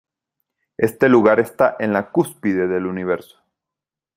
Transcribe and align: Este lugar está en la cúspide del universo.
Este 0.77 1.07
lugar 1.09 1.39
está 1.39 1.75
en 1.77 1.93
la 1.93 2.09
cúspide 2.09 2.67
del 2.67 2.87
universo. 2.87 3.37